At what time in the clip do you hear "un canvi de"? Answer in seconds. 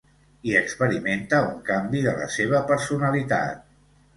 1.49-2.17